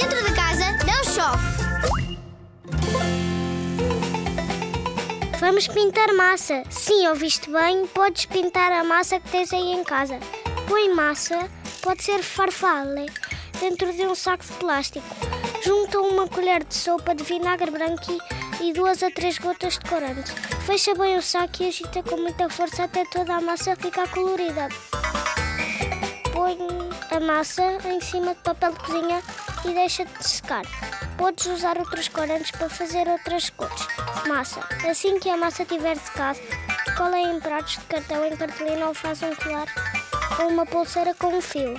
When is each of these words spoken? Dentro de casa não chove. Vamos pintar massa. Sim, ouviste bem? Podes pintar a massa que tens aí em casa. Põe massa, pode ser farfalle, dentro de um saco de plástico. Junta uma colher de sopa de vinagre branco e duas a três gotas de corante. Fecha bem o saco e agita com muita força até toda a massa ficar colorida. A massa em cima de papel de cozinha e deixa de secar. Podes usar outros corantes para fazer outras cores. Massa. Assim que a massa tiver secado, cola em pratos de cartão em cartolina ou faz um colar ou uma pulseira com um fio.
Dentro 0.00 0.24
de 0.24 0.32
casa 0.32 0.64
não 0.86 1.02
chove. 1.02 1.58
Vamos 5.40 5.66
pintar 5.66 6.14
massa. 6.14 6.62
Sim, 6.70 7.08
ouviste 7.08 7.50
bem? 7.50 7.84
Podes 7.88 8.26
pintar 8.26 8.70
a 8.70 8.84
massa 8.84 9.18
que 9.18 9.28
tens 9.28 9.52
aí 9.52 9.72
em 9.72 9.82
casa. 9.82 10.20
Põe 10.68 10.94
massa, 10.94 11.50
pode 11.82 12.04
ser 12.04 12.22
farfalle, 12.22 13.10
dentro 13.58 13.92
de 13.92 14.06
um 14.06 14.14
saco 14.14 14.44
de 14.44 14.52
plástico. 14.52 15.04
Junta 15.64 15.98
uma 15.98 16.28
colher 16.28 16.62
de 16.62 16.76
sopa 16.76 17.12
de 17.12 17.24
vinagre 17.24 17.72
branco 17.72 18.18
e 18.60 18.72
duas 18.72 19.02
a 19.02 19.10
três 19.10 19.36
gotas 19.38 19.80
de 19.80 19.90
corante. 19.90 20.30
Fecha 20.64 20.94
bem 20.94 21.16
o 21.16 21.22
saco 21.22 21.64
e 21.64 21.66
agita 21.66 22.04
com 22.04 22.18
muita 22.18 22.48
força 22.48 22.84
até 22.84 23.04
toda 23.04 23.34
a 23.34 23.40
massa 23.40 23.74
ficar 23.74 24.08
colorida. 24.10 24.68
A 27.18 27.20
massa 27.20 27.64
em 27.84 28.00
cima 28.00 28.32
de 28.32 28.40
papel 28.42 28.70
de 28.74 28.78
cozinha 28.78 29.20
e 29.64 29.74
deixa 29.74 30.04
de 30.04 30.24
secar. 30.24 30.62
Podes 31.16 31.46
usar 31.46 31.76
outros 31.76 32.06
corantes 32.06 32.52
para 32.52 32.70
fazer 32.70 33.08
outras 33.08 33.50
cores. 33.50 33.88
Massa. 34.28 34.60
Assim 34.88 35.18
que 35.18 35.28
a 35.28 35.36
massa 35.36 35.64
tiver 35.64 35.96
secado, 35.96 36.38
cola 36.96 37.18
em 37.18 37.40
pratos 37.40 37.72
de 37.72 37.80
cartão 37.86 38.24
em 38.24 38.36
cartolina 38.36 38.86
ou 38.86 38.94
faz 38.94 39.20
um 39.24 39.34
colar 39.34 39.66
ou 40.38 40.48
uma 40.48 40.64
pulseira 40.64 41.12
com 41.12 41.36
um 41.36 41.40
fio. 41.40 41.74